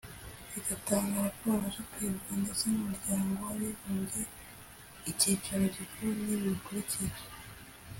bigatanga 0.51 1.17
raporo 1.27 1.65
zo 1.75 1.83
kwibuka 1.91 2.31
ndetse 2.41 2.63
nUmuryango 2.67 3.33
wabibumbye 3.47 4.21
ikicaro 5.11 5.63
gikuru 5.75 6.09
nibi 6.23 6.47
bikurikira 6.53 7.15